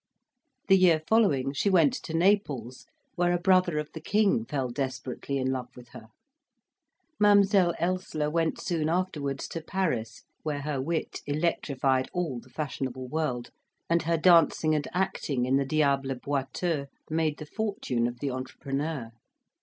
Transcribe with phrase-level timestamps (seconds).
[0.67, 5.37] The year following she went to Naples, where a brother of the King fell desperately
[5.37, 6.07] in love with her.
[7.19, 13.51] Mademoiselle Elssler went soon afterwards to Paris, where her wit electrified all the fashionable world,
[13.91, 19.11] and her dancing and acting in the Diable Boiteux made the fortune of the entrepreneur.